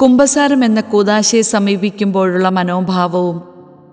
കുംഭസാരം 0.00 0.64
എന്ന 0.64 0.80
കൂതാശയെ 0.80 1.42
സമീപിക്കുമ്പോഴുള്ള 1.42 2.48
മനോഭാവവും 2.48 3.42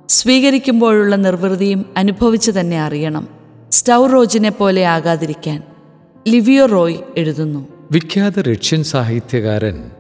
സ്വീകരിക്കുമ്പോഴുള്ള 0.10 1.16
നിർവൃതിയും 1.16 1.86
അനുഭവിച്ചു 1.98 2.52
തന്നെ 2.52 2.82
അറിയണം. 2.82 3.28
സ്റ്റൗ 3.72 4.08
റോജിനെ 4.08 4.50
പോലെ 4.50 4.86
ആകാതിരിക്കാൻ 4.86 5.64
ലിവിയോ 6.28 6.66
റോയ് 6.66 6.98
എഴുതുന്നു. 7.18 7.68
വിഖ്യാത 7.92 8.40
റഷ്യൻ 8.40 8.84
സാഹിത്യകാരൻ 8.84 9.92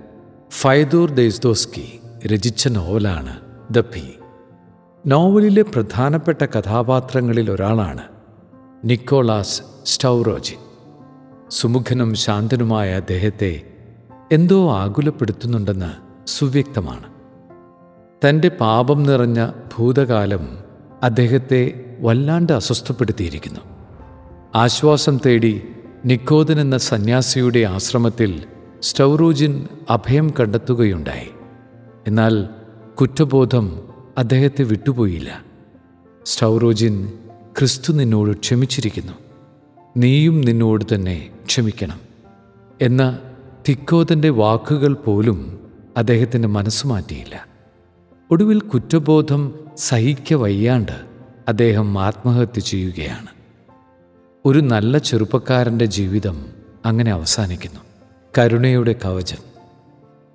ഫൈദൂർ 0.51 1.09
ദെയ്സ്തോസ്കി 1.09 1.99
രചിച്ച 2.27 2.67
നോവലാണ് 2.67 3.39
ദ 3.71 3.79
ഭി 3.79 4.03
നോവലിലെ 5.07 5.61
പ്രധാനപ്പെട്ട 5.61 6.45
കഥാപാത്രങ്ങളിൽ 6.45 7.51
ഒരാളാണ് 7.51 8.03
നിക്കോളാസ് 8.85 9.61
സ്റ്റൗറോജി 9.85 10.55
സുമുഖനും 11.51 12.15
ശാന്തനുമായ 12.15 12.93
അദ്ദേഹത്തെ 12.93 13.72
എന്തോ 14.33 14.71
ആകുലപ്പെടുത്തുന്നുണ്ടെന്ന് 14.71 15.91
സുവ്യക്തമാണ്. 16.27 17.13
തന്റെ 18.25 18.49
പാപം 18.49 19.03
നിറഞ്ഞ 19.03 19.51
ഭൂതകാലം 19.75 20.57
അദ്ദേഹത്തെ 21.03 21.85
വല്ലാണ്ട് 21.99 22.53
അസ്വസ്ഥപ്പെടുത്തിയിരിക്കുന്നു. 22.53 23.59
ആശ്വാസം 24.55 25.19
തേടി 25.25 25.61
നിക്കോദൻ 26.05 26.59
എന്ന 26.59 26.77
സന്യാസിയുടെ 26.77 27.59
ആശ്രമത്തിൽ 27.59 28.43
സ്റ്റൗറൂജിൻ 28.81 29.67
അഭയം 29.89 30.33
കണ്ടെത്തുകയുണ്ടായി. 30.39 31.29
എന്നാൽ 32.07 32.49
കുറ്റബോധം 33.01 33.83
അദ്ദേഹത്തെ 34.17 34.63
വിട്ടുപോയില്ല. 34.63 35.43
സ്റ്റൗറോജിൻ 36.25 37.11
ക്രിസ്തു 37.57 37.93
നിന്നോട് 37.93 38.37
ക്ഷമിച്ചിരിക്കുന്നു. 38.37 39.13
നീയും 39.97 40.41
നിന്നോട് 40.41 40.95
തന്നെ 40.95 41.29
ക്ഷമിക്കണം 41.45 41.99
എന്ന 42.81 43.19
തിക്കോതന്റെ 43.69 44.29
വാക്കുകൾ 44.29 44.93
പോലും 44.93 45.59
അദ്ദേഹത്തിന്റെ 45.97 46.47
മനസ്സ് 46.47 46.87
മാറ്റിയില്ല. 46.87 47.47
ഒടുവിൽ 48.31 48.59
കുറ്റബോധം 48.59 49.59
സഹിക്ക 49.77 50.33
വയ്യാണ്ട് 50.33 50.91
അദ്ദേഹം 51.47 51.99
ആത്മഹത്യ 51.99 52.59
ചെയ്യുകയാണ്. 52.61 53.27
ഒരു 54.45 54.59
നല്ല 54.59 54.97
ചെറുപ്പക്കാരന്റെ 54.97 55.85
ജീവിതം 55.85 56.45
അങ്ങനെ 56.85 57.11
അവസാനിക്കുന്നു. 57.11 57.79
കരുണയുടെ 58.37 58.95
കവചം. 59.05 59.37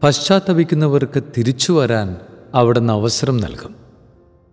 പശ്ചാത്തപിക്കുന്നവർക്ക് 0.02 1.22
തിരിച്ചു 1.38 1.72
വരാൻ 1.72 2.16
അവിടുന്ന് 2.54 2.92
അവസരം 2.92 3.36
നൽകും. 3.36 3.74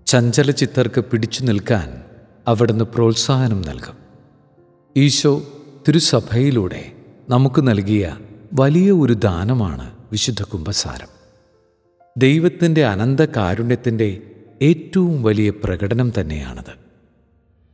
ചഞ്ചല 0.05 0.31
ചഞ്ചലചിത്തർക്ക് 0.31 1.01
പിടിച്ചു 1.01 1.43
നിൽക്കാൻ 1.43 2.03
അവിടുന്ന് 2.47 2.85
പ്രോത്സാഹനം 2.85 3.61
നൽകും. 3.61 3.97
ഈശോ 4.97 5.41
തിരുസഭയിലൂടെ 5.87 6.91
നമുക്ക് 7.29 7.67
നൽകിയ 7.67 8.17
വലിയ 8.59 8.91
ഒരു 8.91 9.13
ദാനമാണ് 9.13 9.91
വിശുദ്ധ 10.11 10.43
കുംഭസാരം. 10.43 11.07
ദൈവത്തിന്റെ 12.17 12.85
അനന്ത 12.85 13.19
കാരുണ്യത്തിന്റെ 13.19 14.21
ഏറ്റവും 14.61 15.23
വലിയ 15.23 15.49
പ്രകടനം 15.49 16.11
തന്നെയാണത്. 16.19 16.73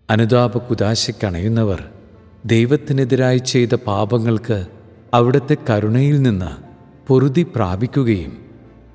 അനുതാപ 0.09 0.57
കുതാശയ്ക്കണയുന്നവർ 0.57 1.89
ദൈവത്തിനെതിരായി 2.45 3.37
ചെയ്ത 3.37 3.75
പാപങ്ങൾക്ക് 3.75 4.65
അവിടുത്തെ 5.13 5.57
കരുണയിൽ 5.69 6.21
നിന്ന് 6.21 6.51
പൊറുതി 7.07 7.43
പ്രാപിക്കുകയും 7.55 8.37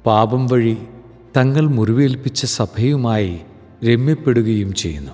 പാപം 0.07 0.47
വഴി 0.47 0.77
തങ്ങൾ 1.37 1.61
മുറിവേൽപ്പിച്ച 1.61 2.45
സഭയുമായി 2.45 3.41
രമ്യപ്പെടുകയും 3.85 4.75
ചെയ്യുന്നു. 4.75 5.13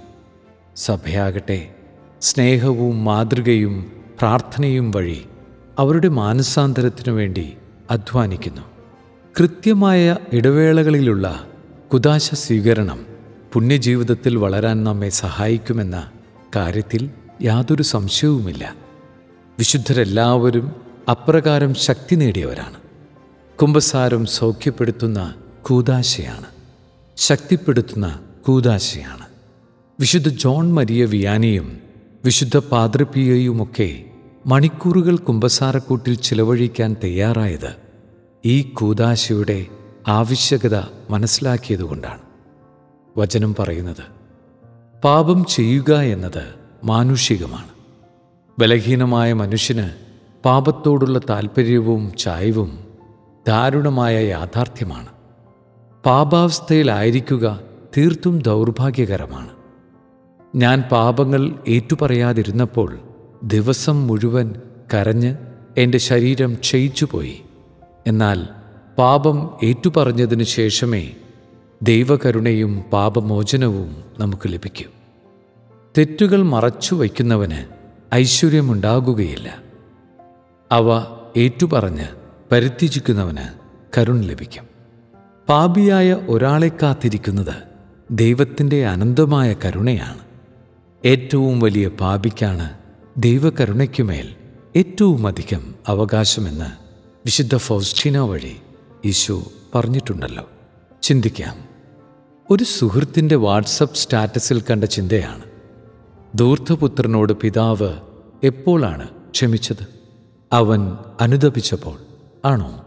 സഭയാകട്ടെ 0.77 1.75
സ്നേഹവും 2.21 3.05
മാതൃകയും 3.05 3.93
പ്രാർത്ഥനയും 4.19 4.91
വഴി 4.91 5.23
അവരുടെ 5.79 6.09
മാനസാന്തരത്തിനു 6.09 7.13
വേണ്ടി 7.13 7.53
അധ്വാനിക്കുന്നു. 7.91 8.61
കൃത്യമായ 9.39 10.17
ഇടവേളകളിലുള്ള 10.33 11.47
കുദാശ 11.93 12.35
സ്വീകരണം 12.35 13.07
പുണ്യജീവിതത്തിൽ 13.53 14.37
വളരാൻ 14.37 14.85
നമ്മെ 14.85 15.09
സഹായിക്കുമെന്ന 15.09 16.11
കാര്യത്തിൽ 16.57 17.11
യാതൊരു 17.43 17.83
സംശയവുമില്ല. 17.83 18.75
വിശുദ്ധരെല്ലാവരും 19.59 20.73
അപ്രകാരം 21.11 21.75
ശക്തി 21.75 22.15
നേടിയവരാണ്. 22.15 22.77
കുംഭസാരം 23.59 24.27
സൗഖ്യപ്പെടുത്തുന്ന 24.27 25.35
കൂതാശയാണ് 25.63 26.47
ശക്തിപ്പെടുത്തുന്ന 27.17 28.21
കൂതാശയാണ് 28.47 29.27
വിശുദ്ധ 30.01 30.29
ജോൺ 30.29 30.73
മരിയ 30.73 31.05
വിയാനിയും 31.05 31.79
വിശുദ്ധ 32.25 32.57
പാദ്രപിയയുമൊക്കെ 32.57 34.05
മണിക്കൂറുകൾ 34.47 35.17
കുംഭസാരക്കൂട്ടിൽ 35.17 36.15
ചിലവഴിക്കാൻ 36.15 36.97
തയ്യാറായത് 37.05 37.77
ഈ 38.45 38.63
കൂതാശയുടെ 38.63 39.67
ആവശ്യകത 40.09 40.83
മനസ്സിലാക്കിയതുകൊണ്ടാണ്. 41.11 42.21
വചനം 43.19 43.55
പറയുന്നത് 43.59 44.05
പാപം 45.05 45.45
ചെയ്യുക 45.45 46.01
എന്നത് 46.01 46.55
മാനുഷികമാണ്. 46.85 47.69
ബലഹീനമായ 48.59 49.33
മനുഷ്യന് 49.33 49.91
പാപത്തോടുള്ള 50.45 51.21
താൽപ്പര്യവും 51.31 52.13
ചായവും 52.19 52.85
ദാരുണമായ 53.49 54.25
യാഥാർത്ഥ്യമാണ്. 54.25 55.09
പാപാവസ്ഥയിലായിരിക്കുക 56.05 57.61
തീർത്തും 57.97 58.43
ദൗർഭാഗ്യകരമാണ്. 58.43 59.51
ഞാൻ 60.55 60.83
പാപങ്ങൾ 60.83 61.55
ഏറ്റുപറയാതിരുന്നപ്പോൾ 61.69 62.99
ദിവസം 63.45 64.07
മുഴുവൻ 64.07 64.55
കരഞ്ഞ് 64.95 65.37
എന്റെ 65.79 65.99
ശരീരം 65.99 66.55
ക്ഷയിച്ചുപോയി. 66.55 67.43
എന്നാൽ 68.07 68.47
പാപം 68.99 69.59
ഏറ്റുപറഞ്ഞതിനു 69.65 70.45
ശേഷമേ 70.45 71.11
ദൈവകരുണയും 71.83 72.85
പാപമോചനവും 72.93 74.05
നമുക്ക് 74.19 74.53
ലഭിക്കൂ. 74.53 74.91
തെറ്റുകൾ 75.99 76.43
മറച്ചു 76.43 76.95
വയ്ക്കുന്നവന് 76.95 77.67
ഐശ്വര്യമുണ്ടാകുകയില്ല. 78.15 79.59
അവ 80.73 81.17
ഏറ്റുപറഞ്ഞ് 81.37 82.07
പരിത്യജിക്കുന്നവന് 82.53 83.59
കരുണ 83.99 84.21
ലഭിക്കും. 84.21 84.65
പാപിയായ 85.49 86.13
ഒരാളെ 86.13 86.71
കാത്തിരിക്കുന്നത് 86.83 87.55
ദൈവത്തിന്റെ 88.11 88.87
അനന്തമായ 88.87 89.55
കരുണയാണ്. 89.65 90.21
ഏറ്റവും 91.05 91.61
വലിയ 91.61 91.89
പാപിക്കാണ് 91.89 92.82
ദൈവകരുണയ്ക്കുമേൽ 93.17 94.35
ഏറ്റവുമധികം 94.77 95.75
അവകാശമെന്ന് 95.89 96.65
വിശുദ്ധ 97.25 97.57
ഫൗസ്റ്റീന 97.57 98.19
വഴി 98.19 98.57
ഈശോ 99.05 99.43
പറഞ്ഞിട്ടുണ്ടല്ലോ. 99.75 100.49
ചിന്തിക്കാം. 101.03 101.57
ഒരു 102.51 102.65
സുഹൃത്തിന്റെ 102.65 103.37
വാട്സപ്പ് 103.37 103.97
സ്റ്റാറ്റസിൽ 103.97 104.61
കണ്ട 104.61 104.85
ചിന്തയാണ്. 104.85 105.43
ദൂർത്ഥപുത്രനോട് 106.35 107.33
പിതാവ് 107.33 107.93
എപ്പോഴാണ് 108.45 109.09
ക്ഷമിച്ചത്? 109.31 109.87
അവൻ 110.53 110.97
അനുദപിച്ചപ്പോൾ 111.21 111.99
ആണോ? 112.45 112.87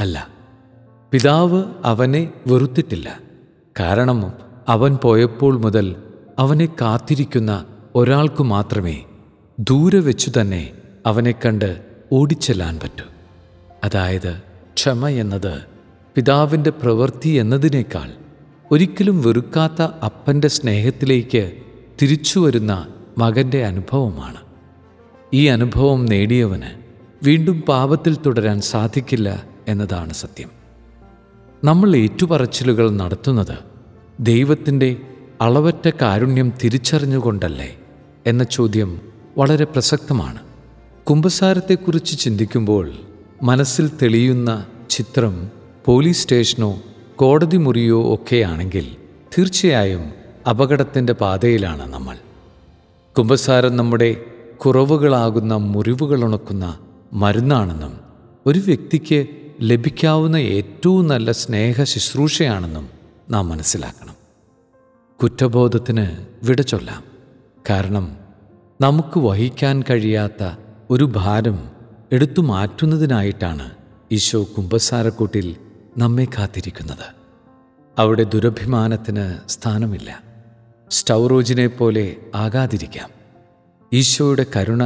അല്ല. 0.00 0.28
പിതാവ് 1.10 1.64
അവനെ 1.84 2.32
വെറുത്തിട്ടില്ല. 2.46 3.20
കാരണം 3.80 4.32
അവൻ 4.68 4.96
പോയപ്പോൾ 4.96 5.58
മുതൽ 5.58 5.96
അവനെ 6.38 6.68
കാത്തിരിക്കുന്ന 6.80 7.66
ഒരാൾക്കു 7.94 8.42
മാത്രമേ 8.42 9.04
ദൂരെ 9.70 9.98
വെച്ചു 9.98 10.40
തന്നെ 10.40 10.72
അവനെ 11.06 11.32
കണ്ട് 11.32 11.80
ഓടിച്ചെല്ലാൻ 12.12 12.80
പറ്റൂ. 12.82 13.04
അതായത് 13.84 14.36
ക്ഷമ 14.74 15.08
എന്നത് 15.08 15.62
പിതാവിന്റെ 16.14 16.70
പ്രവൃത്തി 16.70 17.28
എന്നതിനേക്കാൾ 17.28 18.12
ഒരിക്കലും 18.70 19.22
വെറുക്കാത്ത 19.22 19.82
അപ്പന്റെ 19.82 20.48
സ്നേഹത്തിലേക്ക് 20.48 21.52
തിരിച്ചു 22.02 22.38
വരുന്ന 22.38 22.88
മകന്റെ 23.18 23.64
അനുഭവമാണ്. 23.64 24.36
ഈ 25.34 25.46
അനുഭവം 25.46 26.06
നേടിയവന് 26.06 26.82
വീണ്ടും 27.24 27.62
പാപത്തിൽ 27.62 28.16
തുടരാൻ 28.26 28.60
സാധിക്കില്ല 28.60 29.44
എന്നതാണ് 29.68 30.12
സത്യം. 30.12 30.50
നമ്മൾ 31.64 31.96
ഏറ്റുപറച്ചിലുകൾ 31.96 32.90
നടത്തുന്നത് 32.90 33.58
ദൈവത്തിന്റെ 34.20 34.96
അളവറ്റ 35.40 35.90
കാരുണ്യം 36.02 36.52
തിരിച്ചറിഞ്ഞുകൊണ്ടല്ലേ 36.64 37.78
എന്ന 38.26 38.44
ചോദ്യം 38.44 39.11
വളരെ 39.38 39.64
പ്രസക്തമാണ്. 39.64 40.38
കുമ്പസാരത്തെക്കുറിച്ച് 41.04 42.18
ചിന്തിക്കുമ്പോൾ 42.18 42.92
മനസ്സിൽ 43.42 43.90
തെളിയുന്ന 44.02 44.66
ചിത്രം 44.90 45.50
പോലീസ് 45.84 46.22
സ്റ്റേഷനോ 46.22 46.82
കോടതി 47.16 47.56
മുറിയോ 47.56 48.14
ഒക്കെയാണെങ്കിൽ 48.14 48.96
തീർച്ചയായും 49.38 50.12
അപകടത്തിന്റെ 50.50 51.12
പാതയിലാണ് 51.12 51.92
നമ്മൾ. 51.92 52.16
കുമ്പസാരം 53.18 53.76
നമ്മുടെ 53.76 54.16
കുറവുകളാകുന്ന 54.58 55.54
മുറിവുകളുണക്കുന്ന 55.54 56.78
മരുന്നാണെന്നും 57.12 58.00
ഒരു 58.46 58.58
വ്യക്തിക്ക് 58.58 59.26
ലഭിക്കാവുന്ന 59.60 60.36
ഏറ്റവും 60.36 61.08
നല്ല 61.08 61.32
സ്നേഹ 61.32 61.82
ശുശ്രൂഷയാണെന്നും 61.82 62.88
നാം 63.30 63.48
മനസ്സിലാക്കണം. 63.48 64.14
കുറ്റബോധത്തിന് 65.22 66.06
വിട 66.46 66.60
ചൊല്ലാം. 66.60 67.04
കാരണം 67.70 68.21
നമുക്ക് 68.82 69.18
വഹിക്കാൻ 69.18 69.82
കഴിയാത്ത 69.90 70.56
ഒരു 70.90 71.12
ഭാരം 71.16 71.58
എടുത്തു 72.12 72.40
മാറ്റുന്നതിനായിട്ടാണ് 72.40 73.70
ഈശോ 74.12 74.42
കുംഭസാരക്കൂട്ടിൽ 74.42 75.56
നമ്മെ 75.98 76.24
കാത്തിരിക്കുന്നത്. 76.24 77.06
അവിടെ 77.98 78.22
ദുരഭിമാനത്തിന് 78.22 79.48
സ്ഥാനമില്ല. 79.48 80.22
സ്റ്റൗറോജിനെ 80.90 81.66
പോലെ 81.66 82.16
ആകാതിരിക്കാം. 82.34 83.10
ഈശോയുടെ 83.92 84.46
കരുണ 84.56 84.84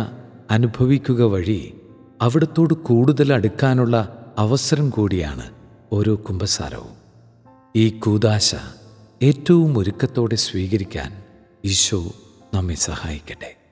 അനുഭവിക്കുക 0.51 1.23
വഴി 1.23 1.75
അവിടത്തോട് 2.23 2.75
കൂടുതൽ 2.75 3.33
അടുക്കാനുള്ള 3.33 4.27
അവസരം 4.39 4.91
കൂടിയാണ് 4.91 5.51
ഓരോ 5.93 6.15
കുംഭസാരവും 6.15 6.97
ഈ 7.77 7.89
കൂതാശ 7.89 8.55
ഏറ്റവും 9.23 9.79
ഒരുക്കത്തോടെ 9.79 10.35
സ്വീകരിക്കാൻ 10.37 11.23
ഈശോ 11.65 12.13
നമ്മെ 12.55 12.75
സഹായിക്കട്ടെ. 12.75 13.66